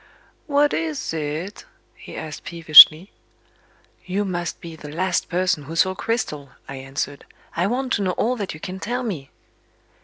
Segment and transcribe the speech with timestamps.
[0.47, 1.63] "What is it?"
[1.93, 3.11] he asked peevishly.
[4.03, 7.23] "You must be the last person who saw Cristel," I answered.
[7.55, 9.29] "I want to know all that you can tell me."